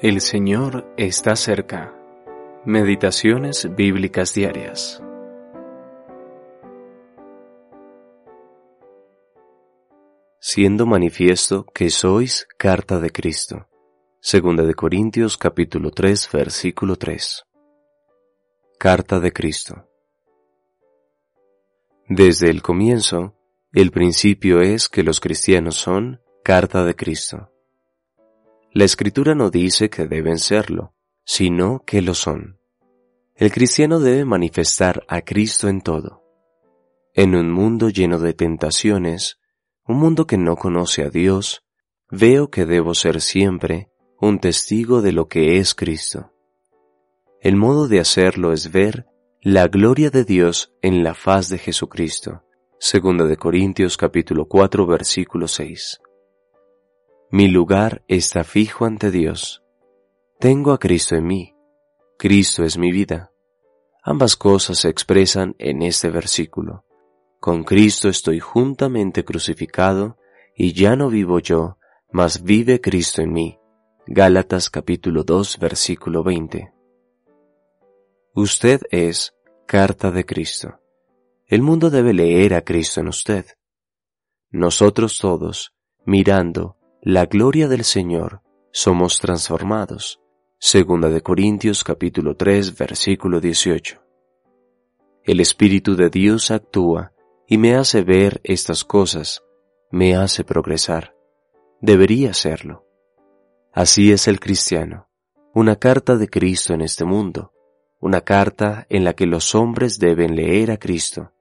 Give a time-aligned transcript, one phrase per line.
[0.00, 1.92] El Señor está cerca.
[2.64, 5.02] Meditaciones bíblicas diarias.
[10.38, 13.66] Siendo manifiesto que sois carta de Cristo.
[14.20, 17.42] Segunda de Corintios capítulo 3 versículo 3.
[18.78, 19.88] Carta de Cristo.
[22.08, 23.34] Desde el comienzo,
[23.72, 27.50] el principio es que los cristianos son carta de Cristo.
[28.78, 32.60] La escritura no dice que deben serlo, sino que lo son.
[33.34, 36.22] El cristiano debe manifestar a Cristo en todo.
[37.12, 39.40] En un mundo lleno de tentaciones,
[39.84, 41.64] un mundo que no conoce a Dios,
[42.08, 46.32] veo que debo ser siempre un testigo de lo que es Cristo.
[47.40, 49.08] El modo de hacerlo es ver
[49.42, 52.44] la gloria de Dios en la faz de Jesucristo.
[52.78, 56.00] Segunda de Corintios capítulo 4 versículo 6.
[57.30, 59.62] Mi lugar está fijo ante Dios.
[60.40, 61.54] Tengo a Cristo en mí.
[62.18, 63.30] Cristo es mi vida.
[64.02, 66.86] Ambas cosas se expresan en este versículo.
[67.38, 70.16] Con Cristo estoy juntamente crucificado
[70.56, 71.76] y ya no vivo yo,
[72.10, 73.58] mas vive Cristo en mí.
[74.06, 76.72] Gálatas capítulo 2 versículo 20.
[78.32, 79.34] Usted es
[79.66, 80.80] carta de Cristo.
[81.46, 83.44] El mundo debe leer a Cristo en usted.
[84.50, 85.74] Nosotros todos,
[86.06, 90.20] mirando la gloria del Señor, somos transformados.
[90.58, 94.02] Segunda de Corintios capítulo 3 versículo 18.
[95.22, 97.12] El Espíritu de Dios actúa
[97.46, 99.44] y me hace ver estas cosas,
[99.92, 101.14] me hace progresar.
[101.80, 102.84] Debería serlo.
[103.72, 105.08] Así es el cristiano,
[105.54, 107.52] una carta de Cristo en este mundo,
[108.00, 111.32] una carta en la que los hombres deben leer a Cristo,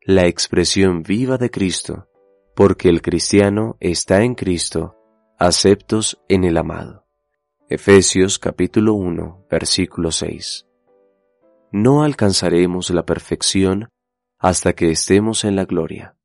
[0.00, 2.08] la expresión viva de Cristo,
[2.54, 4.96] porque el cristiano está en Cristo,
[5.38, 7.04] aceptos en el amado.
[7.68, 10.66] Efesios capítulo 1, versículo 6.
[11.72, 13.88] No alcanzaremos la perfección
[14.38, 16.16] hasta que estemos en la gloria.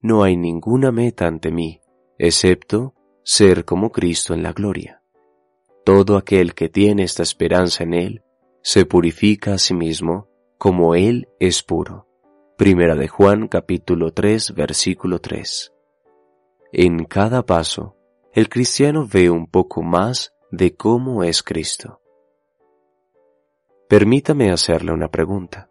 [0.00, 1.80] No hay ninguna meta ante mí,
[2.18, 5.02] excepto ser como Cristo en la gloria.
[5.84, 8.22] Todo aquel que tiene esta esperanza en Él,
[8.62, 12.08] se purifica a sí mismo como Él es puro.
[12.62, 15.72] Primera de Juan capítulo 3 versículo 3.
[16.70, 17.96] En cada paso,
[18.32, 22.00] el cristiano ve un poco más de cómo es Cristo.
[23.88, 25.70] Permítame hacerle una pregunta.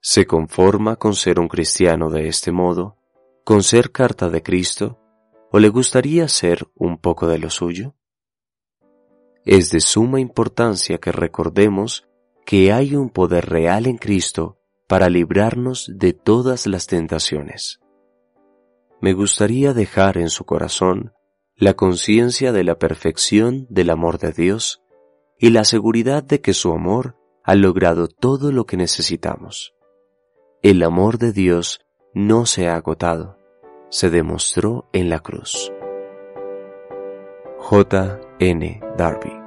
[0.00, 2.96] ¿Se conforma con ser un cristiano de este modo,
[3.44, 4.98] con ser carta de Cristo,
[5.52, 7.94] o le gustaría ser un poco de lo suyo?
[9.44, 12.08] Es de suma importancia que recordemos
[12.46, 14.57] que hay un poder real en Cristo
[14.88, 17.80] para librarnos de todas las tentaciones.
[19.00, 21.12] Me gustaría dejar en su corazón
[21.54, 24.82] la conciencia de la perfección del amor de Dios
[25.38, 29.74] y la seguridad de que su amor ha logrado todo lo que necesitamos.
[30.62, 31.80] El amor de Dios
[32.14, 33.38] no se ha agotado,
[33.90, 35.72] se demostró en la cruz.
[37.58, 38.20] J.
[38.40, 38.80] N.
[38.96, 39.37] Darby